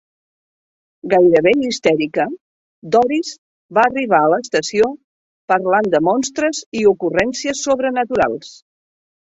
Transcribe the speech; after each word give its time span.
Gairebé 1.11 1.51
histèrica, 1.71 2.25
Doris 2.95 3.29
va 3.79 3.85
arribar 3.91 4.23
a 4.29 4.33
l'estació 4.35 4.89
parlant 5.55 5.93
de 5.97 6.05
monstres 6.11 6.65
i 6.83 6.85
ocurrències 6.97 7.65
sobrenaturals. 7.71 8.55